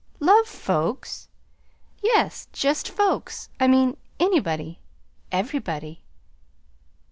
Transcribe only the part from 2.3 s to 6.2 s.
just folks, I mean. Anybody everybody."